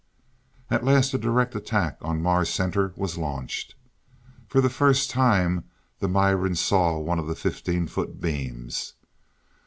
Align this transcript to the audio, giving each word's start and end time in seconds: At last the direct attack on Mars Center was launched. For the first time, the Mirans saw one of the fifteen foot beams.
At 0.71 0.83
last 0.83 1.11
the 1.11 1.19
direct 1.19 1.53
attack 1.53 1.99
on 2.01 2.23
Mars 2.23 2.49
Center 2.49 2.91
was 2.95 3.19
launched. 3.19 3.75
For 4.47 4.59
the 4.59 4.67
first 4.67 5.11
time, 5.11 5.65
the 5.99 6.07
Mirans 6.09 6.57
saw 6.59 6.97
one 6.97 7.19
of 7.19 7.27
the 7.27 7.35
fifteen 7.35 7.85
foot 7.85 8.19
beams. 8.19 8.93